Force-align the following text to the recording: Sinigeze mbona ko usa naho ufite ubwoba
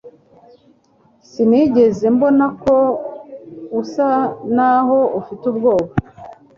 Sinigeze 1.29 2.05
mbona 2.15 2.45
ko 2.61 2.75
usa 3.81 4.09
naho 4.55 4.99
ufite 5.19 5.43
ubwoba 5.51 5.91